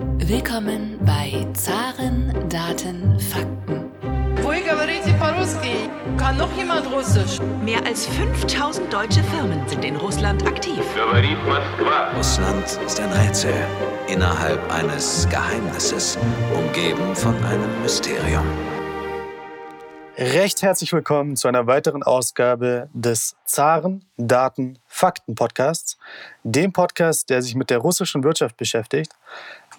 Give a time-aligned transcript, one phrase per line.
[0.00, 3.90] Willkommen bei Zaren, Daten, Fakten.
[6.16, 7.38] Kann noch jemand Russisch?
[7.62, 10.82] Mehr als 5000 deutsche Firmen sind in Russland aktiv.
[12.16, 13.52] Russland ist ein Rätsel
[14.08, 16.16] innerhalb eines Geheimnisses,
[16.54, 18.46] umgeben von einem Mysterium.
[20.22, 25.96] Recht herzlich willkommen zu einer weiteren Ausgabe des Zaren Daten Fakten Podcasts,
[26.42, 29.12] dem Podcast, der sich mit der russischen Wirtschaft beschäftigt.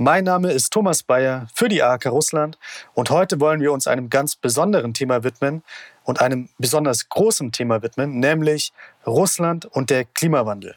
[0.04, 2.58] Mein Name ist Thomas Bayer für die AK Russland
[2.96, 5.62] und heute wollen wir uns einem ganz besonderen Thema widmen
[6.04, 8.74] und einem besonders großen Thema widmen, nämlich
[9.06, 10.76] Russland und der Klimawandel.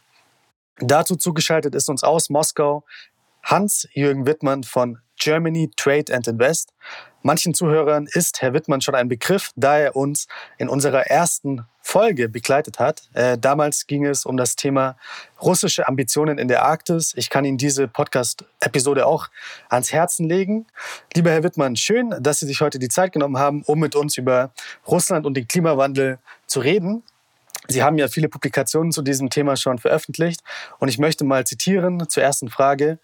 [0.77, 2.84] Dazu zugeschaltet ist uns aus Moskau
[3.42, 6.74] Hans-Jürgen Wittmann von Germany Trade and Invest.
[7.27, 10.28] Manchen Zuhörern ist Herr Wittmann schon ein Begriff, da er uns
[10.59, 13.09] in unserer ersten Folge begleitet hat.
[13.15, 14.98] Äh, damals ging es um das Thema
[15.41, 17.15] russische Ambitionen in der Arktis.
[17.16, 19.29] Ich kann Ihnen diese Podcast-Episode auch
[19.70, 20.66] ans Herzen legen.
[21.15, 24.18] Lieber Herr Wittmann, schön, dass Sie sich heute die Zeit genommen haben, um mit uns
[24.18, 24.52] über
[24.87, 27.04] Russland und den Klimawandel zu reden.
[27.68, 30.43] Sie haben ja viele Publikationen zu diesem Thema schon veröffentlicht
[30.79, 32.99] und ich möchte mal zitieren zur ersten Frage.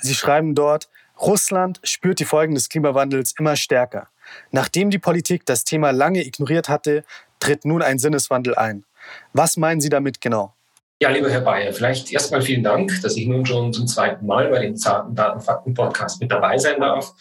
[0.00, 0.88] Sie schreiben dort,
[1.20, 4.08] Russland spürt die Folgen des Klimawandels immer stärker.
[4.50, 7.04] Nachdem die Politik das Thema lange ignoriert hatte,
[7.40, 8.84] tritt nun ein Sinneswandel ein.
[9.32, 10.54] Was meinen Sie damit genau?
[11.00, 14.48] Ja, lieber Herr Bayer, vielleicht erstmal vielen Dank, dass ich nun schon zum zweiten Mal
[14.48, 17.14] bei dem Zarten Datenfakten Podcast mit dabei sein darf,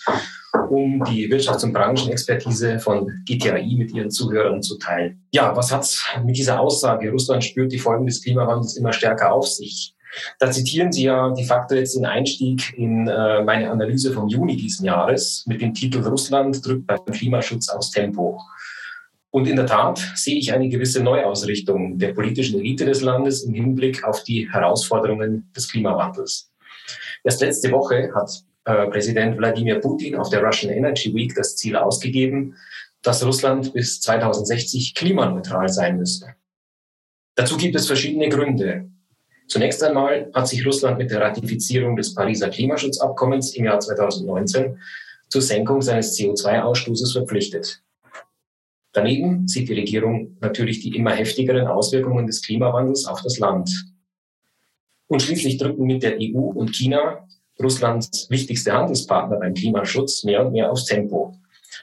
[0.72, 5.28] um die Wirtschafts- und Branchenexpertise von GTAI mit Ihren Zuhörern zu teilen.
[5.32, 9.32] Ja, was hat es mit dieser Aussage, Russland spürt die Folgen des Klimawandels immer stärker
[9.32, 9.96] auf sich?
[10.40, 14.56] Da zitieren Sie ja de facto jetzt den Einstieg in äh, meine Analyse vom Juni
[14.56, 18.40] diesen Jahres mit dem Titel Russland drückt beim Klimaschutz aus Tempo.
[19.30, 23.54] Und in der Tat sehe ich eine gewisse Neuausrichtung der politischen Elite des Landes im
[23.54, 26.52] Hinblick auf die Herausforderungen des Klimawandels.
[27.24, 28.32] Erst letzte Woche hat
[28.66, 32.56] äh, Präsident Wladimir Putin auf der Russian Energy Week das Ziel ausgegeben,
[33.02, 36.36] dass Russland bis 2060 klimaneutral sein müsste.
[37.36, 38.90] Dazu gibt es verschiedene Gründe.
[39.48, 44.78] Zunächst einmal hat sich Russland mit der Ratifizierung des Pariser Klimaschutzabkommens im Jahr 2019
[45.30, 47.82] zur Senkung seines CO2-Ausstoßes verpflichtet.
[48.92, 53.70] Daneben sieht die Regierung natürlich die immer heftigeren Auswirkungen des Klimawandels auf das Land.
[55.08, 57.26] Und schließlich drücken mit der EU und China,
[57.62, 61.38] Russlands wichtigste Handelspartner beim Klimaschutz, mehr und mehr aufs Tempo,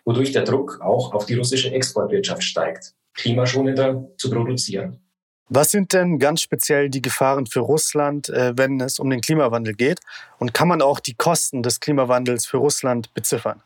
[0.05, 5.04] wodurch der Druck auch auf die russische Exportwirtschaft steigt, klimaschonender zu produzieren.
[5.49, 9.75] Was sind denn ganz speziell die Gefahren für Russland, äh, wenn es um den Klimawandel
[9.75, 10.01] geht?
[10.39, 13.63] Und kann man auch die Kosten des Klimawandels für Russland beziffern?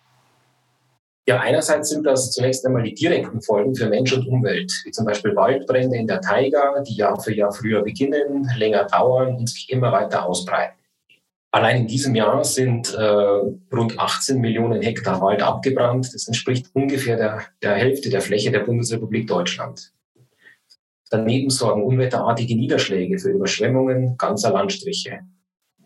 [1.29, 5.05] Ja, einerseits sind das zunächst einmal die direkten Folgen für Mensch und Umwelt, wie zum
[5.05, 9.69] Beispiel Waldbrände in der Taiga, die Jahr für Jahr früher beginnen, länger dauern und sich
[9.71, 10.79] immer weiter ausbreiten.
[11.51, 16.11] Allein in diesem Jahr sind äh, rund 18 Millionen Hektar Wald abgebrannt.
[16.15, 19.93] Das entspricht ungefähr der, der Hälfte der Fläche der Bundesrepublik Deutschland.
[21.11, 25.21] Daneben sorgen unwetterartige Niederschläge für Überschwemmungen ganzer Landstriche.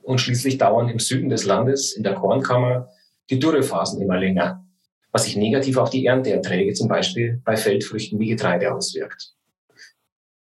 [0.02, 2.88] Und schließlich dauern im Süden des Landes, in der Kornkammer,
[3.30, 4.66] die Dürrephasen immer länger,
[5.12, 9.34] was sich negativ auf die Ernteerträge zum Beispiel bei Feldfrüchten wie Getreide auswirkt.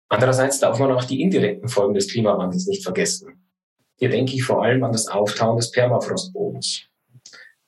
[0.09, 3.51] Andererseits darf man auch die indirekten Folgen des Klimawandels nicht vergessen.
[3.97, 6.87] Hier denke ich vor allem an das Auftauen des Permafrostbodens.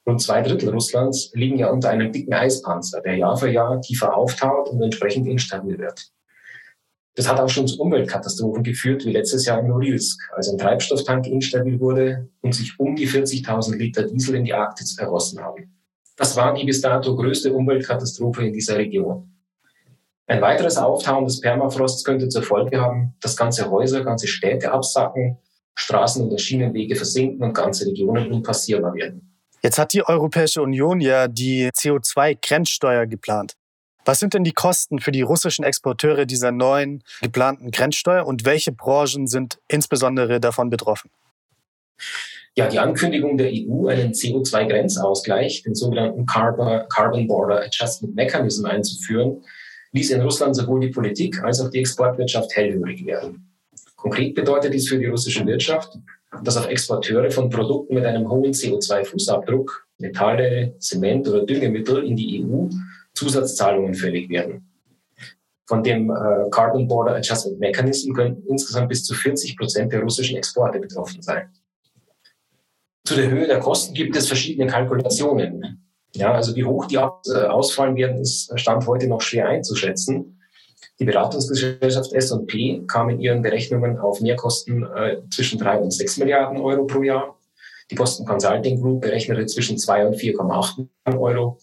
[0.07, 4.17] Rund zwei Drittel Russlands liegen ja unter einem dicken Eispanzer, der Jahr für Jahr tiefer
[4.17, 6.13] auftaut und entsprechend instabil wird.
[7.17, 11.27] Das hat auch schon zu Umweltkatastrophen geführt, wie letztes Jahr in Norilsk, als ein Treibstofftank
[11.27, 15.75] instabil wurde und sich um die 40.000 Liter Diesel in die Arktis ergossen haben.
[16.17, 19.33] Das war die bis dato größte Umweltkatastrophe in dieser Region.
[20.27, 25.39] Ein weiteres Auftauen des Permafrosts könnte zur Folge haben, dass ganze Häuser, ganze Städte absacken,
[25.75, 29.35] Straßen oder Schienenwege versinken und ganze Regionen unpassierbar werden.
[29.63, 33.55] Jetzt hat die Europäische Union ja die CO2-Grenzsteuer geplant.
[34.07, 38.71] Was sind denn die Kosten für die russischen Exporteure dieser neuen geplanten Grenzsteuer und welche
[38.71, 41.11] Branchen sind insbesondere davon betroffen?
[42.55, 49.43] Ja, die Ankündigung der EU, einen CO2-Grenzausgleich, den sogenannten Carbon Border Adjustment Mechanism einzuführen,
[49.91, 53.53] ließ in Russland sowohl die Politik als auch die Exportwirtschaft hellhörig werden.
[53.97, 55.99] Konkret bedeutet dies für die russische Wirtschaft,
[56.45, 62.45] dass auch Exporteure von Produkten mit einem hohen CO2-Fußabdruck, Metalle, Zement oder Düngemittel in die
[62.45, 62.69] EU
[63.17, 64.71] Zusatzzahlungen fällig werden.
[65.67, 70.37] Von dem äh, Carbon Border Adjustment Mechanism könnten insgesamt bis zu 40 Prozent der russischen
[70.37, 71.49] Exporte betroffen sein.
[73.05, 75.83] Zu der Höhe der Kosten gibt es verschiedene Kalkulationen.
[76.15, 80.41] Ja, also wie hoch die äh, ausfallen werden, ist Stand heute noch schwer einzuschätzen.
[80.99, 86.61] Die Beratungsgesellschaft S&P kam in ihren Berechnungen auf Mehrkosten äh, zwischen drei und sechs Milliarden
[86.61, 87.39] Euro pro Jahr.
[87.91, 91.59] Die Boston Consulting Group berechnete zwischen 2 und 4,8 Milliarden Euro.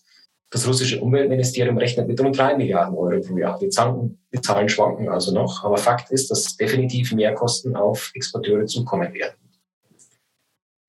[0.53, 3.57] Das russische Umweltministerium rechnet mit rund 3 Milliarden Euro pro Jahr.
[3.57, 8.11] Die Zahlen, die Zahlen schwanken also noch, aber Fakt ist, dass definitiv mehr Kosten auf
[8.13, 9.33] Exporteure zukommen werden.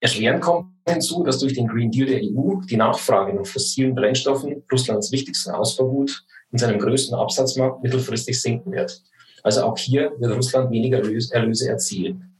[0.00, 4.62] Erschwerend kommt hinzu, dass durch den Green Deal der EU die Nachfrage nach fossilen Brennstoffen,
[4.70, 9.02] Russlands wichtigsten Ausfuhrgut, in seinem größten Absatzmarkt mittelfristig sinken wird.
[9.43, 12.33] Also auch hier wird Russland weniger Erlöse erzielen.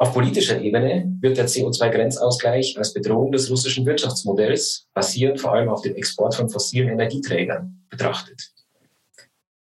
[0.00, 5.82] Auf politischer Ebene wird der CO2-Grenzausgleich als Bedrohung des russischen Wirtschaftsmodells, basierend vor allem auf
[5.82, 8.52] dem Export von fossilen Energieträgern, betrachtet.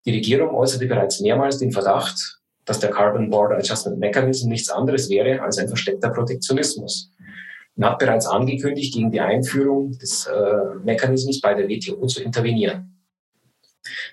[0.06, 5.10] Die Regierung äußerte bereits mehrmals den Verdacht, dass der Carbon Border Adjustment Mechanism nichts anderes
[5.10, 7.10] wäre als ein versteckter Protektionismus
[7.76, 12.98] und hat bereits angekündigt, gegen die Einführung des äh, Mechanismus bei der WTO zu intervenieren.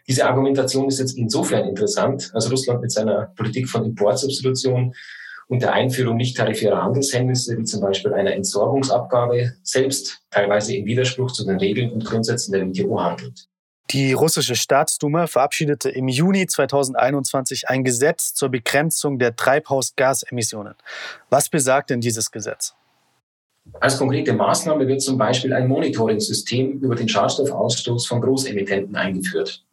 [0.07, 4.93] Diese Argumentation ist jetzt insofern interessant, als Russland mit seiner Politik von Importsubstitution
[5.47, 11.31] und der Einführung nicht tarifärer Handelshemmnisse, wie zum Beispiel einer Entsorgungsabgabe, selbst teilweise im Widerspruch
[11.31, 13.47] zu den Regeln und Grundsätzen der WTO handelt.
[13.89, 20.75] Die russische Staatsduma verabschiedete im Juni 2021 ein Gesetz zur Begrenzung der Treibhausgasemissionen.
[21.29, 22.73] Was besagt denn dieses Gesetz?
[23.79, 29.63] Als konkrete Maßnahme wird zum Beispiel ein Monitoring-System über den Schadstoffausstoß von Großemittenten eingeführt.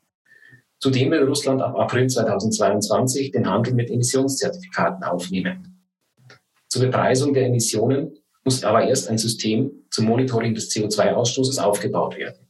[0.80, 5.84] Zudem will Russland ab April 2022 den Handel mit Emissionszertifikaten aufnehmen.
[6.68, 12.46] Zur Bepreisung der Emissionen muss aber erst ein System zum Monitoring des CO2-Ausstoßes aufgebaut werden.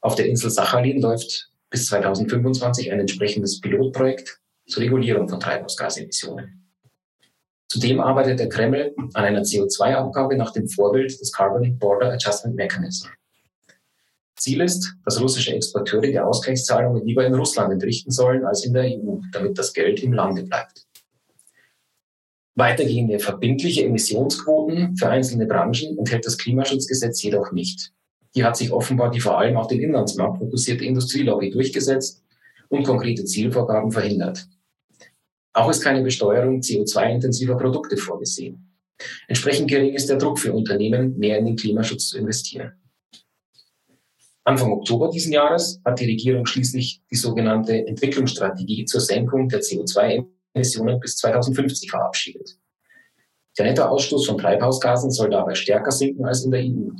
[0.00, 6.70] Auf der Insel Sachalin läuft bis 2025 ein entsprechendes Pilotprojekt zur Regulierung von Treibhausgasemissionen.
[7.68, 13.08] Zudem arbeitet der Kreml an einer CO2-Abgabe nach dem Vorbild des Carbon Border Adjustment Mechanism.
[14.48, 18.84] Ziel ist, dass russische Exporteure die Ausgleichszahlungen lieber in Russland entrichten sollen als in der
[18.84, 20.86] EU, damit das Geld im Lande bleibt.
[22.54, 27.92] Weitergehende verbindliche Emissionsquoten für einzelne Branchen enthält das Klimaschutzgesetz jedoch nicht.
[28.34, 32.22] Hier hat sich offenbar die vor allem auf den Inlandsmarkt fokussierte Industrielobby durchgesetzt
[32.68, 34.48] und konkrete Zielvorgaben verhindert.
[35.52, 38.74] Auch ist keine Besteuerung CO2-intensiver Produkte vorgesehen.
[39.28, 42.72] Entsprechend gering ist der Druck für Unternehmen, mehr in den Klimaschutz zu investieren.
[44.48, 51.00] Anfang Oktober diesen Jahres hat die Regierung schließlich die sogenannte Entwicklungsstrategie zur Senkung der CO2-Emissionen
[51.00, 52.58] bis 2050 verabschiedet.
[53.58, 56.92] Der Nettoausstoß von Treibhausgasen soll dabei stärker sinken als in der EU.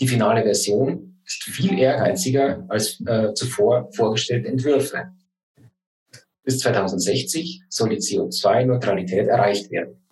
[0.00, 5.12] Die finale Version ist viel ehrgeiziger als äh, zuvor vorgestellte Entwürfe.
[6.42, 10.04] Bis 2060 soll die CO2-Neutralität erreicht werden.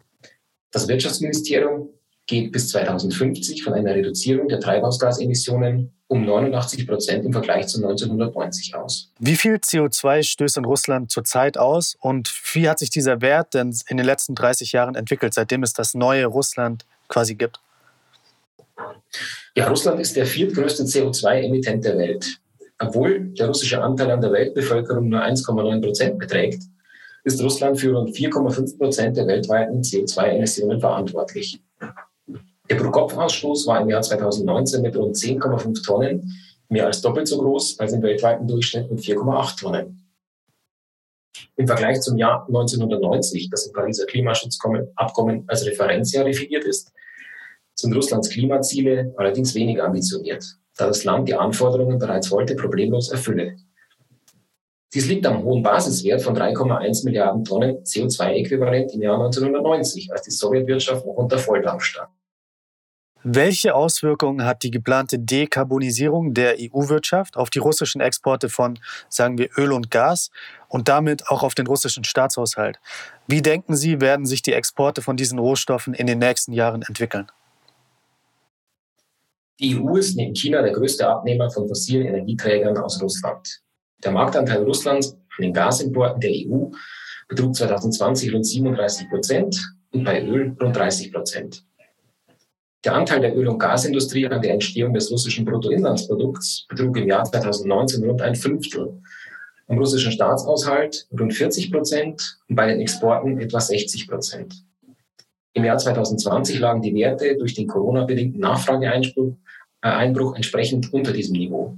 [0.71, 1.98] Das Wirtschaftsministerium
[2.29, 8.75] geht bis 2050 von einer Reduzierung der Treibhausgasemissionen um 89 Prozent im Vergleich zu 1990
[8.75, 9.11] aus.
[9.19, 13.75] Wie viel CO2 stößt in Russland zurzeit aus und wie hat sich dieser Wert denn
[13.89, 17.61] in den letzten 30 Jahren entwickelt, seitdem es das neue Russland quasi gibt?
[19.55, 22.39] Ja, Russland ist der viertgrößte CO2-Emittent der Welt.
[22.79, 26.63] Obwohl der russische Anteil an der Weltbevölkerung nur 1,9 Prozent beträgt,
[27.25, 31.61] ist Russland für rund 4,5 Prozent der weltweiten CO2-Emissionen verantwortlich.
[32.69, 36.33] Der Pro-Kopf-Ausstoß war im Jahr 2019 mit rund 10,5 Tonnen
[36.69, 40.05] mehr als doppelt so groß als im weltweiten Durchschnitt mit 4,8 Tonnen.
[41.57, 46.93] Im Vergleich zum Jahr 1990, das im Pariser Klimaschutzabkommen als Referenzjahr definiert ist,
[47.75, 50.45] sind Russlands Klimaziele allerdings weniger ambitioniert,
[50.77, 53.57] da das Land die Anforderungen bereits heute problemlos erfülle.
[54.93, 60.31] Dies liegt am hohen Basiswert von 3,1 Milliarden Tonnen CO2-Äquivalent im Jahr 1990, als die
[60.31, 62.09] Sowjetwirtschaft noch unter Volldampf stand.
[63.25, 69.49] Welche Auswirkungen hat die geplante Dekarbonisierung der EU-Wirtschaft auf die russischen Exporte von, sagen wir,
[69.57, 70.31] Öl und Gas
[70.69, 72.79] und damit auch auf den russischen Staatshaushalt?
[73.27, 77.27] Wie denken Sie, werden sich die Exporte von diesen Rohstoffen in den nächsten Jahren entwickeln?
[79.59, 83.61] Die EU ist neben China der größte Abnehmer von fossilen Energieträgern aus Russland.
[84.05, 86.71] Der Marktanteil Russlands an den Gasimporten der EU
[87.27, 89.61] betrug 2020 rund 37 Prozent
[89.91, 91.68] und bei Öl rund 30 Prozent.
[92.85, 97.25] Der Anteil der Öl- und Gasindustrie an der Entstehung des russischen Bruttoinlandsprodukts betrug im Jahr
[97.25, 99.01] 2019 rund ein Fünftel.
[99.67, 104.65] Am russischen Staatshaushalt rund 40 Prozent und bei den Exporten etwa 60 Prozent.
[105.55, 109.35] Im Jahr 2020 lagen die Werte durch den Corona-bedingten Nachfrageeinbruch
[109.83, 111.77] äh, entsprechend unter diesem Niveau.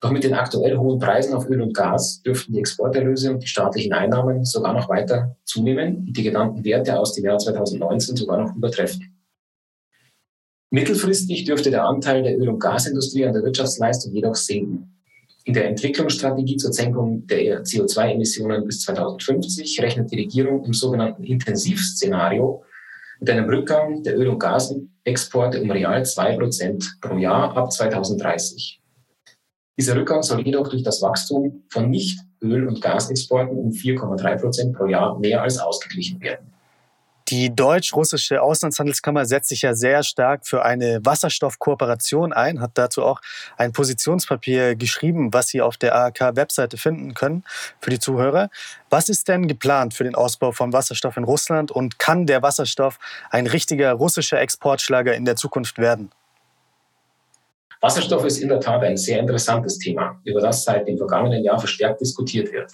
[0.00, 3.46] Doch mit den aktuell hohen Preisen auf Öl und Gas dürften die Exporterlöse und die
[3.46, 8.42] staatlichen Einnahmen sogar noch weiter zunehmen und die genannten Werte aus dem Jahr 2019 sogar
[8.42, 9.19] noch übertreffen.
[10.70, 14.96] Mittelfristig dürfte der Anteil der Öl- und Gasindustrie an der Wirtschaftsleistung jedoch sinken.
[15.44, 22.62] In der Entwicklungsstrategie zur Senkung der CO2-Emissionen bis 2050 rechnet die Regierung im sogenannten Intensivszenario
[23.18, 28.80] mit einem Rückgang der Öl- und Gasexporte um real 2% pro Jahr ab 2030.
[29.76, 35.18] Dieser Rückgang soll jedoch durch das Wachstum von Nicht-Öl- und Gasexporten um 4,3% pro Jahr
[35.18, 36.49] mehr als ausgeglichen werden.
[37.30, 43.20] Die deutsch-russische Auslandshandelskammer setzt sich ja sehr stark für eine Wasserstoffkooperation ein, hat dazu auch
[43.56, 47.44] ein Positionspapier geschrieben, was Sie auf der AHK-Webseite finden können
[47.80, 48.50] für die Zuhörer.
[48.90, 52.98] Was ist denn geplant für den Ausbau von Wasserstoff in Russland und kann der Wasserstoff
[53.30, 56.10] ein richtiger russischer Exportschlager in der Zukunft werden?
[57.80, 61.60] Wasserstoff ist in der Tat ein sehr interessantes Thema, über das seit dem vergangenen Jahr
[61.60, 62.72] verstärkt diskutiert wird.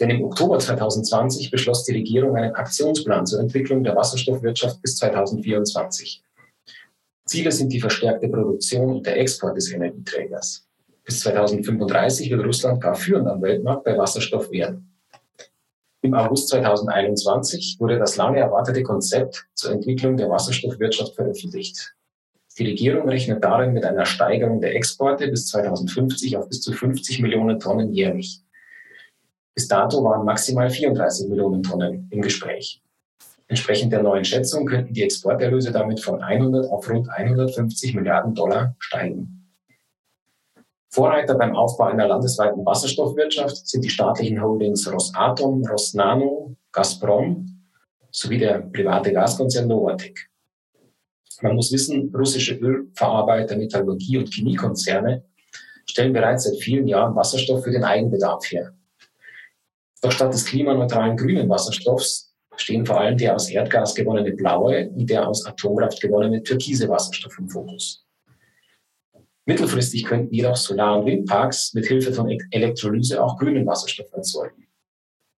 [0.00, 6.22] Denn im Oktober 2020 beschloss die Regierung einen Aktionsplan zur Entwicklung der Wasserstoffwirtschaft bis 2024.
[7.26, 10.66] Ziele sind die verstärkte Produktion und der Export des Energieträgers.
[11.04, 14.94] Bis 2035 will Russland gar führend am Weltmarkt bei Wasserstoff werden.
[16.00, 21.94] Im August 2021 wurde das lange erwartete Konzept zur Entwicklung der Wasserstoffwirtschaft veröffentlicht.
[22.56, 27.20] Die Regierung rechnet darin mit einer Steigerung der Exporte bis 2050 auf bis zu 50
[27.20, 28.42] Millionen Tonnen jährlich.
[29.58, 32.80] Bis dato waren maximal 34 Millionen Tonnen im Gespräch.
[33.48, 38.76] Entsprechend der neuen Schätzung könnten die Exporterlöse damit von 100 auf rund 150 Milliarden Dollar
[38.78, 39.50] steigen.
[40.90, 47.46] Vorreiter beim Aufbau einer landesweiten Wasserstoffwirtschaft sind die staatlichen Holdings Rosatom, Rosnano, Gazprom
[48.12, 50.30] sowie der private Gaskonzern Novatek.
[51.42, 55.24] Man muss wissen, russische Ölverarbeiter, Metallurgie und Chemiekonzerne
[55.84, 58.72] stellen bereits seit vielen Jahren Wasserstoff für den Eigenbedarf her.
[60.00, 65.08] Doch statt des klimaneutralen grünen Wasserstoffs stehen vor allem der aus Erdgas gewonnene blaue und
[65.08, 68.04] der aus Atomkraft gewonnene türkise Wasserstoff im Fokus.
[69.46, 74.66] Mittelfristig könnten jedoch Solar- und Windparks mit Hilfe von Elektrolyse auch grünen Wasserstoff erzeugen.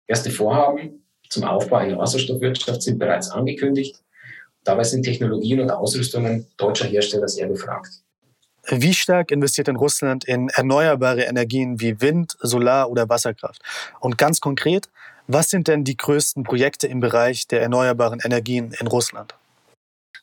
[0.06, 4.02] Erste Vorhaben zum Aufbau einer Wasserstoffwirtschaft sind bereits angekündigt.
[4.64, 8.02] Dabei sind Technologien und Ausrüstungen deutscher Hersteller sehr gefragt.
[8.70, 13.62] Wie stark investiert denn Russland in erneuerbare Energien wie Wind, Solar oder Wasserkraft?
[13.98, 14.90] Und ganz konkret,
[15.26, 19.34] was sind denn die größten Projekte im Bereich der erneuerbaren Energien in Russland?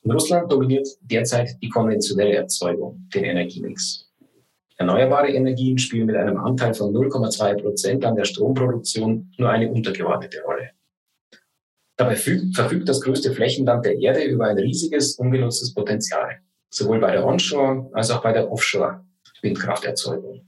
[0.04, 4.12] In Russland dominiert derzeit die konventionelle Erzeugung, den Energiemix.
[4.78, 10.44] Erneuerbare Energien spielen mit einem Anteil von 0,2 Prozent an der Stromproduktion nur eine untergeordnete
[10.44, 10.70] Rolle.
[11.98, 17.26] Dabei verfügt das größte Flächenland der Erde über ein riesiges, ungenutztes Potenzial sowohl bei der
[17.26, 20.46] Onshore- als auch bei der Offshore-Windkrafterzeugung.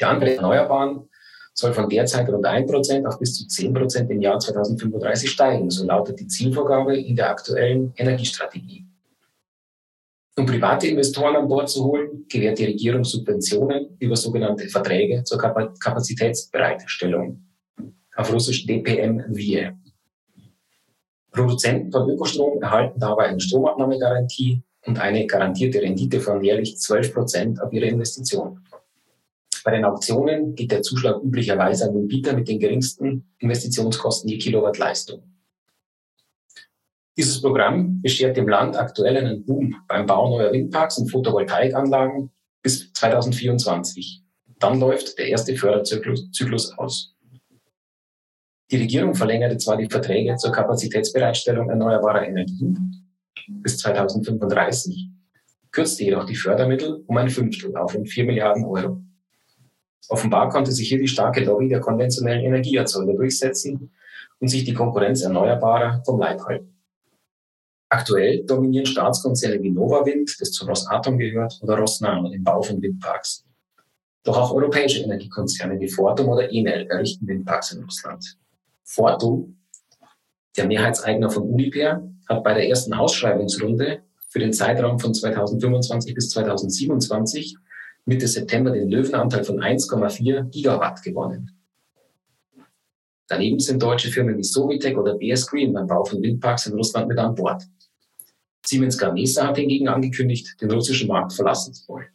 [0.00, 1.08] Der Anteil der Erneuerbaren
[1.54, 6.18] soll von derzeit rund 1% auf bis zu 10% im Jahr 2035 steigen, so lautet
[6.18, 8.84] die Zielvorgabe in der aktuellen Energiestrategie.
[10.36, 15.38] Um private Investoren an Bord zu holen, gewährt die Regierung Subventionen über sogenannte Verträge zur
[15.38, 17.46] Kapazitätsbereitstellung,
[18.16, 19.76] auf Russisch DPM-VIE.
[21.34, 27.60] Produzenten von Ökostrom erhalten dabei eine Stromabnahmegarantie und eine garantierte Rendite von jährlich 12 Prozent
[27.60, 28.60] auf ihre Investition.
[29.64, 34.38] Bei den Auktionen geht der Zuschlag üblicherweise an den Bieter mit den geringsten Investitionskosten je
[34.38, 35.22] Kilowatt Leistung.
[37.16, 42.30] Dieses Programm beschert dem Land aktuell einen Boom beim Bau neuer Windparks und Photovoltaikanlagen
[42.62, 44.22] bis 2024.
[44.58, 47.13] Dann läuft der erste Förderzyklus aus.
[48.70, 53.10] Die Regierung verlängerte zwar die Verträge zur Kapazitätsbereitstellung erneuerbarer Energien
[53.48, 55.08] bis 2035,
[55.70, 59.02] kürzte jedoch die Fördermittel um ein Fünftel auf rund 4 Milliarden Euro.
[60.08, 63.92] Offenbar konnte sich hier die starke Lobby der konventionellen Energieerzeuger durchsetzen
[64.38, 66.74] und sich die Konkurrenz erneuerbarer vom Leib halten.
[67.90, 72.80] Aktuell dominieren Staatskonzerne wie Nova Wind, das zu Rosatom gehört, oder Rosnano im Bau von
[72.82, 73.44] Windparks.
[74.24, 78.36] Doch auch europäische Energiekonzerne wie Fortum oder Enel errichten Windparks in Russland.
[78.84, 79.58] Fortum,
[80.56, 86.30] der Mehrheitseigner von Uniper, hat bei der ersten Ausschreibungsrunde für den Zeitraum von 2025 bis
[86.30, 87.56] 2027
[88.04, 91.50] Mitte September den Löwenanteil von 1,4 Gigawatt gewonnen.
[93.26, 97.08] Daneben sind deutsche Firmen wie Sovitec oder BS Green beim Bau von Windparks in Russland
[97.08, 97.62] mit an Bord.
[98.66, 102.13] Siemens Gamesa hat hingegen angekündigt, den russischen Markt verlassen zu wollen.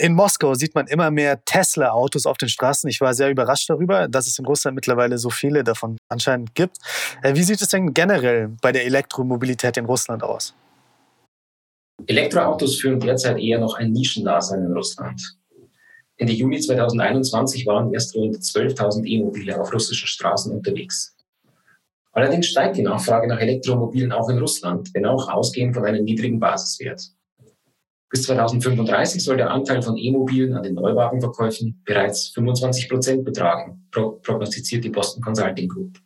[0.00, 2.90] In Moskau sieht man immer mehr Tesla-Autos auf den Straßen.
[2.90, 6.78] Ich war sehr überrascht darüber, dass es in Russland mittlerweile so viele davon anscheinend gibt.
[7.22, 10.52] Äh, wie sieht es denn generell bei der Elektromobilität in Russland aus?
[12.06, 15.36] Elektroautos führen derzeit eher noch ein Nischendasein in Russland.
[16.16, 21.16] Ende Juli 2021 waren erst rund 12.000 E-Mobile auf russischen Straßen unterwegs.
[22.10, 26.40] Allerdings steigt die Nachfrage nach Elektromobilen auch in Russland, wenn auch ausgehend von einem niedrigen
[26.40, 27.10] Basiswert.
[28.14, 34.84] Bis 2035 soll der Anteil von E-Mobilen an den Neuwagenverkäufen bereits 25 Prozent betragen, prognostiziert
[34.84, 35.98] die Boston Consulting Group.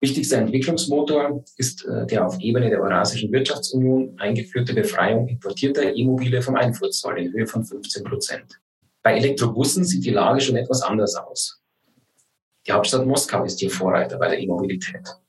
[0.00, 6.56] Wichtigster Entwicklungsmotor ist äh, der auf Ebene der Eurasischen Wirtschaftsunion eingeführte Befreiung importierter E-Mobile vom
[6.56, 8.60] Einfuhrzoll in Höhe von 15 Prozent.
[9.04, 11.62] Bei Elektrobussen sieht die Lage schon etwas anders aus.
[12.66, 15.21] Die Hauptstadt Moskau ist hier Vorreiter bei der E-Mobilität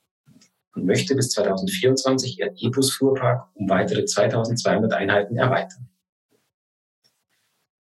[0.75, 5.89] und möchte bis 2024 ihren E-Bus-Fuhrpark um weitere 2200 Einheiten erweitern.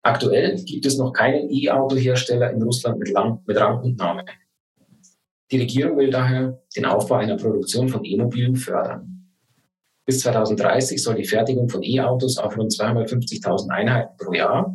[0.02, 4.24] Aktuell gibt es noch keinen E-Auto-Hersteller in Russland mit, Lang mit Rang und Namen.
[5.50, 9.28] Die Regierung will daher den Aufbau einer Produktion von E-Mobilen fördern.
[10.06, 14.74] Bis 2030 soll die Fertigung von E-Autos auf rund 250.000 Einheiten pro Jahr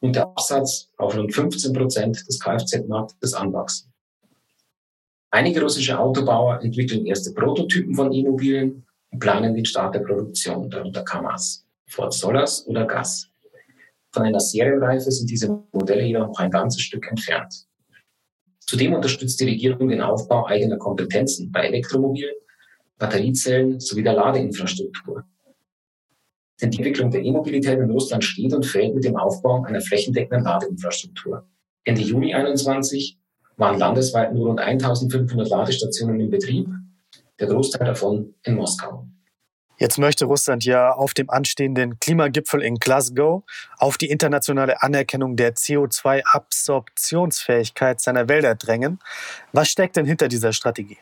[0.00, 3.93] und der Absatz auf rund 15 Prozent des Kfz-Marktes anwachsen.
[5.34, 11.02] Einige russische Autobauer entwickeln erste Prototypen von E-Mobilen und planen den Start der Produktion, darunter
[11.02, 13.28] Kamaz, Ford Solas oder Gas.
[14.12, 17.66] Von einer Serienreife sind diese Modelle jedoch noch ein ganzes Stück entfernt.
[18.60, 22.36] Zudem unterstützt die Regierung den Aufbau eigener Kompetenzen bei Elektromobilen,
[22.96, 25.24] Batteriezellen sowie der Ladeinfrastruktur.
[26.62, 30.44] Denn die Entwicklung der E-Mobilität in Russland steht und fällt mit dem Aufbau einer flächendeckenden
[30.44, 31.44] Ladeinfrastruktur.
[31.82, 33.18] Ende Juni 2021
[33.56, 36.68] waren landesweit nur rund 1500 Ladestationen in Betrieb,
[37.38, 39.06] der Großteil davon in Moskau.
[39.76, 43.42] Jetzt möchte Russland ja auf dem anstehenden Klimagipfel in Glasgow
[43.76, 49.00] auf die internationale Anerkennung der CO2-Absorptionsfähigkeit seiner Wälder drängen.
[49.52, 50.98] Was steckt denn hinter dieser Strategie?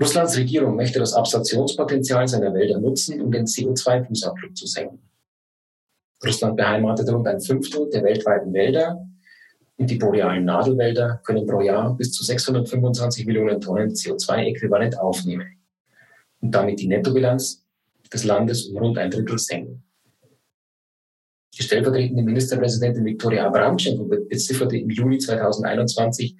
[0.00, 5.00] Russlands Regierung möchte das Absorptionspotenzial seiner Wälder nutzen, um den CO2-Fußabdruck zu senken.
[6.24, 9.04] Russland beheimatet rund ein Fünftel der weltweiten Wälder
[9.78, 15.60] die borealen Nadelwälder können pro Jahr bis zu 625 Millionen Tonnen CO2-Äquivalent aufnehmen
[16.40, 17.64] und damit die Nettobilanz
[18.12, 19.82] des Landes um rund ein Drittel senken.
[21.56, 26.36] Die stellvertretende Ministerpräsidentin Viktoria Abramtschenko bezifferte im Juli 2021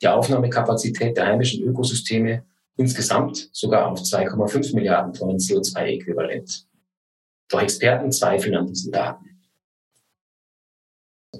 [0.00, 2.44] die Aufnahmekapazität der heimischen Ökosysteme
[2.76, 6.66] insgesamt sogar auf 2,5 Milliarden Tonnen CO2-Äquivalent.
[7.48, 9.33] Doch Experten zweifeln an diesen Daten.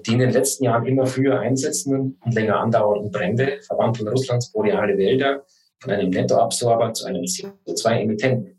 [0.05, 4.97] Die in den letzten Jahren immer früher einsetzenden und länger andauernden Brände verwandeln Russlands boreale
[4.97, 5.45] Wälder
[5.79, 8.55] von einem Nettoabsorber zu einem CO2-Emittenten.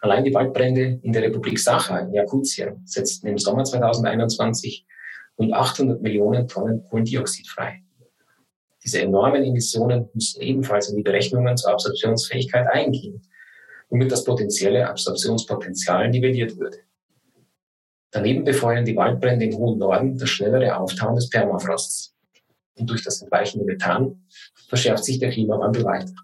[0.00, 4.86] Allein die Waldbrände in der Republik Sacha in Jakutien setzten im Sommer 2021
[5.38, 7.82] rund 800 Millionen Tonnen Kohlendioxid frei.
[8.82, 13.20] Diese enormen Emissionen müssen ebenfalls in die Berechnungen zur Absorptionsfähigkeit eingehen,
[13.90, 16.78] womit das potenzielle Absorptionspotenzial nivelliert würde.
[18.10, 22.14] Daneben befeuern die Waldbrände im hohen Norden das schnellere Auftauen des Permafrosts.
[22.76, 24.26] Und durch das entweichende Methan
[24.68, 26.14] verschärft sich der Klimawandel weiter.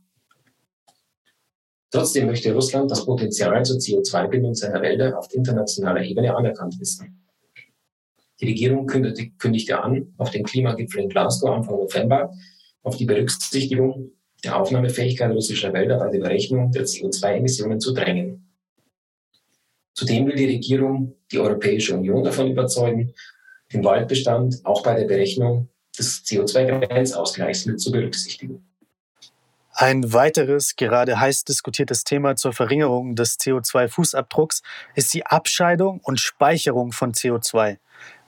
[1.90, 7.25] Trotzdem möchte Russland das Potenzial zur CO2-Bindung seiner Wälder auf internationaler Ebene anerkannt wissen.
[8.40, 12.33] Die Regierung kündigte an, auf dem Klimagipfel in Glasgow Anfang November
[12.83, 14.12] auf die Berücksichtigung
[14.44, 18.45] der Aufnahmefähigkeit russischer Wälder bei der Berechnung der CO2-Emissionen zu drängen.
[19.96, 23.14] Zudem will die Regierung die Europäische Union davon überzeugen,
[23.72, 28.62] den Waldbestand auch bei der Berechnung des CO2-Grenzausgleichs mit zu berücksichtigen.
[29.72, 34.62] Ein weiteres, gerade heiß diskutiertes Thema zur Verringerung des CO2-Fußabdrucks
[34.94, 37.78] ist die Abscheidung und Speicherung von CO2.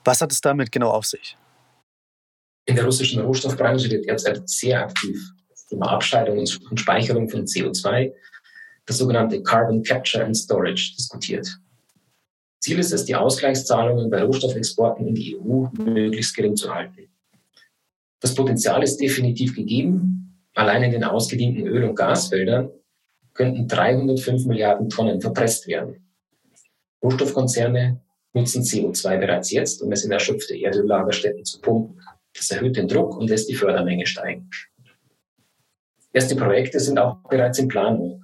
[0.03, 1.37] Was hat es damit genau auf sich?
[2.65, 8.11] In der russischen Rohstoffbranche wird derzeit sehr aktiv das Thema Abscheidung und Speicherung von CO2,
[8.89, 11.47] das sogenannte Carbon Capture and Storage, diskutiert.
[12.59, 17.07] Ziel ist es, die Ausgleichszahlungen bei Rohstoffexporten in die EU möglichst gering zu halten.
[18.19, 22.69] Das Potenzial ist definitiv gegeben, Allein in den ausgedienten Öl- und Gasfeldern
[23.33, 26.05] könnten 305 Milliarden Tonnen verpresst werden.
[27.01, 28.01] Rohstoffkonzerne
[28.33, 32.01] nutzen CO2 bereits jetzt, um es in erschöpfte Erdöllagerstätten zu pumpen.
[32.33, 34.49] Das erhöht den Druck und lässt die Fördermenge steigen.
[36.11, 38.21] Erste Projekte sind auch bereits in Planung.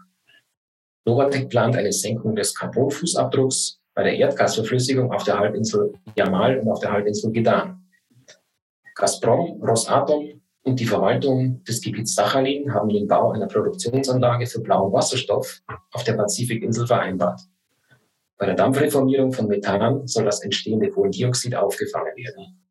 [1.06, 6.80] Novatec plant eine Senkung des Carbonfußabdrucks bei der Erdgasverflüssigung auf der Halbinsel Yamal und auf
[6.80, 7.84] der Halbinsel Gedan.
[8.96, 14.91] Gazprom, Rosatom und die Verwaltung des Gebiets Sachalin haben den Bau einer Produktionsanlage für blauen
[14.91, 17.39] Wasserstoff auf der Pazifikinsel vereinbart.
[18.38, 22.65] Bei der Dampfreformierung von Methan soll das entstehende Kohlendioxid aufgefangen werden.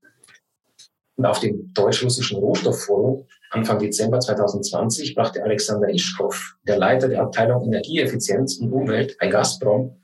[1.16, 7.64] Und auf dem deutsch-russischen Rohstoffforum Anfang Dezember 2020 brachte Alexander Ischkow, der Leiter der Abteilung
[7.64, 10.00] Energieeffizienz und Umwelt bei Gazprom,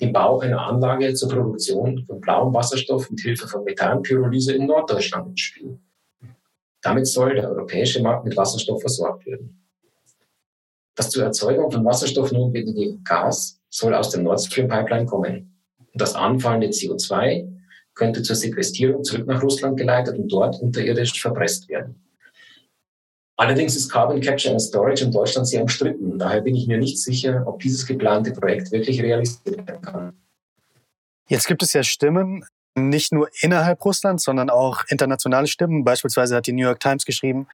[0.00, 5.28] den Bau einer Anlage zur Produktion von blauem Wasserstoff mit Hilfe von Methanpyrolyse in Norddeutschland
[5.28, 5.78] ins Spiel.
[6.82, 9.64] Damit soll der europäische Markt mit Wasserstoff versorgt werden.
[10.96, 15.60] Das zur Erzeugung von Wasserstoff notwendige Gas soll aus der Nord Stream Pipeline kommen.
[15.78, 17.48] Und das anfallende CO2
[17.94, 22.09] könnte zur Sequestrierung zurück nach Russland geleitet und dort unterirdisch verpresst werden.
[23.40, 26.18] Allerdings ist Carbon Capture and Storage in Deutschland sehr umstritten.
[26.18, 30.12] Daher bin ich mir nicht sicher, ob dieses geplante Projekt wirklich realisiert werden kann.
[31.26, 35.84] Jetzt gibt es ja Stimmen, nicht nur innerhalb Russlands, sondern auch internationale Stimmen.
[35.84, 37.48] Beispielsweise hat die New York Times geschrieben,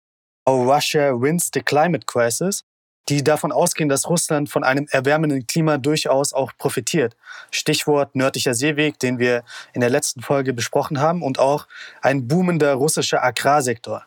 [0.45, 2.65] How Russia wins the climate crisis,
[3.09, 7.17] die davon ausgehen, dass Russland von einem erwärmenden Klima durchaus auch profitiert.
[7.51, 11.67] Stichwort nördlicher Seeweg, den wir in der letzten Folge besprochen haben, und auch
[12.03, 14.05] ein boomender russischer Agrarsektor.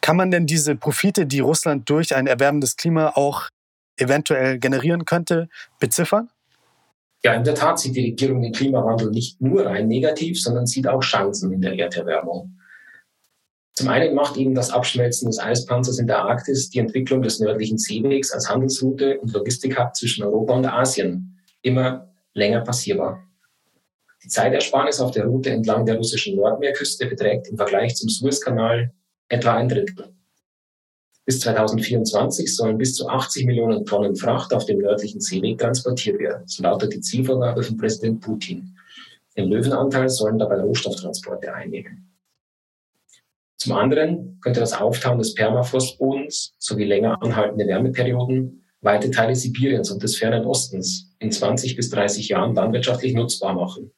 [0.00, 3.48] Kann man denn diese Profite, die Russland durch ein erwärmendes Klima auch
[3.96, 6.30] eventuell generieren könnte, beziffern?
[7.22, 10.88] Ja, in der Tat sieht die Regierung den Klimawandel nicht nur rein negativ, sondern sieht
[10.88, 12.56] auch Chancen in der Erderwärmung.
[13.74, 17.78] Zum einen macht eben das Abschmelzen des Eispanzers in der Arktis die Entwicklung des nördlichen
[17.78, 23.22] Seewegs als Handelsroute und Logistikhub zwischen Europa und Asien immer länger passierbar.
[24.22, 28.92] Die Zeitersparnis auf der Route entlang der russischen Nordmeerküste beträgt im Vergleich zum Suezkanal
[29.28, 30.12] etwa ein Drittel.
[31.24, 36.42] Bis 2024 sollen bis zu 80 Millionen Tonnen Fracht auf dem nördlichen Seeweg transportiert werden.
[36.46, 38.76] So lautet die Zielvorgabe von Präsident Putin.
[39.36, 42.09] Den Löwenanteil sollen dabei Rohstofftransporte einnehmen.
[43.60, 50.02] Zum anderen könnte das Auftauen des Permafrostbodens sowie länger anhaltende Wärmeperioden weite Teile Sibiriens und
[50.02, 53.92] des fernen Ostens in 20 bis 30 Jahren landwirtschaftlich nutzbar machen.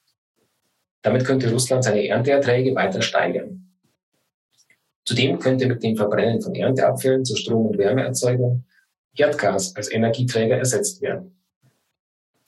[1.02, 3.72] Damit könnte Russland seine Ernteerträge weiter steigern.
[5.04, 8.64] Zudem könnte mit dem Verbrennen von Ernteabfällen zur Strom- und Wärmeerzeugung
[9.14, 11.40] Erdgas als Energieträger ersetzt werden.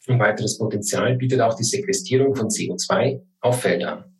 [0.09, 4.14] Ein weiteres Potenzial bietet auch die Sequestierung von CO2 auf Feldern.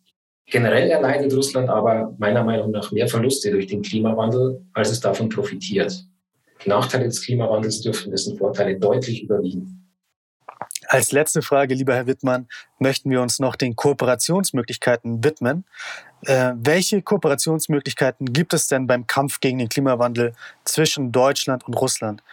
[0.47, 5.29] Generell erleidet Russland aber meiner Meinung nach mehr Verluste durch den Klimawandel, als es davon
[5.29, 6.05] profitiert.
[6.65, 9.84] Nachteile des Klimawandels dürften dessen Vorteile deutlich überwiegen.
[10.87, 12.47] Als letzte Frage, lieber Herr Wittmann,
[12.79, 15.65] möchten wir uns noch den Kooperationsmöglichkeiten widmen.
[16.25, 22.23] Äh, welche Kooperationsmöglichkeiten gibt es denn beim Kampf gegen den Klimawandel zwischen Deutschland und Russland?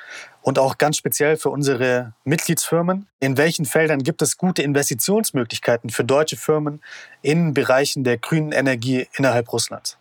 [0.40, 6.04] Und auch ganz speziell für unsere Mitgliedsfirmen, in welchen Feldern gibt es gute Investitionsmöglichkeiten für
[6.04, 6.82] deutsche Firmen
[7.22, 9.98] in Bereichen der grünen Energie innerhalb Russlands?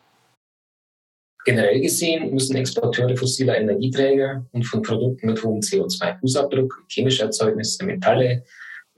[1.44, 8.44] Generell gesehen müssen Exporteure fossiler Energieträger und von Produkten mit hohem CO2-Fußabdruck, chemische Erzeugnisse, Metalle,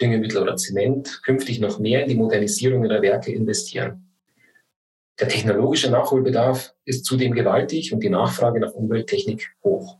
[0.02, 4.10] Düngemittel oder Zement künftig noch mehr in die Modernisierung ihrer Werke investieren.
[5.20, 10.00] Der technologische Nachholbedarf ist zudem gewaltig und die Nachfrage nach Umwelttechnik hoch.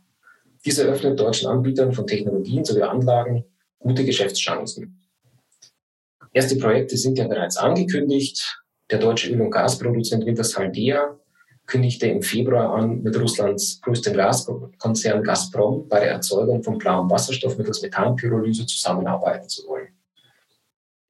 [0.64, 3.44] Dies eröffnet deutschen Anbietern von Technologien sowie Anlagen
[3.78, 5.00] gute Geschäftschancen.
[6.32, 8.60] Erste Projekte sind ja bereits angekündigt.
[8.90, 11.16] Der deutsche Öl- und Gasproduzent Wintershall Dea
[11.66, 17.56] kündigte im Februar an, mit Russlands größtem Gaskonzern Gazprom bei der Erzeugung von blauem Wasserstoff
[17.56, 19.88] mittels Methanpyrolyse zusammenarbeiten zu wollen.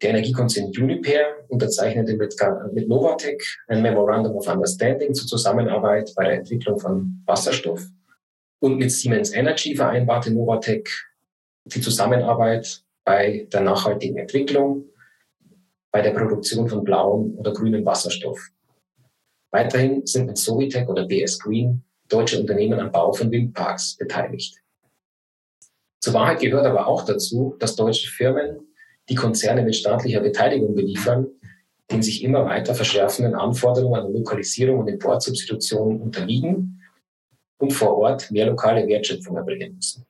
[0.02, 2.34] Der Energiekonzern Uniper unterzeichnete mit,
[2.72, 7.86] mit Novatec ein Memorandum of Understanding zur Zusammenarbeit bei der Entwicklung von Wasserstoff
[8.60, 10.88] und mit Siemens Energy vereinbarte Novatec
[11.64, 14.84] die Zusammenarbeit bei der nachhaltigen Entwicklung,
[15.90, 18.50] bei der Produktion von blauem oder grünem Wasserstoff.
[19.54, 24.60] Weiterhin sind mit Sovitec oder BS Green deutsche Unternehmen am Bau von Windparks beteiligt.
[26.00, 28.66] Zur Wahrheit gehört aber auch dazu, dass deutsche Firmen,
[29.08, 31.28] die Konzerne mit staatlicher Beteiligung beliefern,
[31.88, 36.82] den sich immer weiter verschärfenden Anforderungen an Lokalisierung und Importsubstitution unterliegen
[37.58, 40.04] und vor Ort mehr lokale Wertschöpfung erbringen müssen.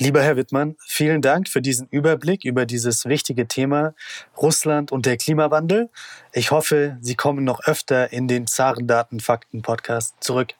[0.00, 3.94] Lieber Herr Wittmann, vielen Dank für diesen Überblick über dieses wichtige Thema
[4.40, 5.90] Russland und der Klimawandel.
[6.32, 10.54] Ich hoffe, Sie kommen noch öfter in den Zarendaten-Fakten-Podcast zurück.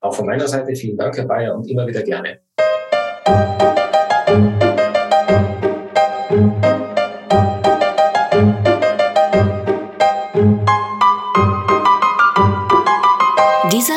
[0.00, 2.40] Auch von meiner Seite vielen Dank, Herr Bayer, und immer wieder gerne.